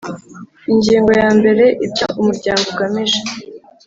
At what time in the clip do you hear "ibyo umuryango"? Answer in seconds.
1.85-2.63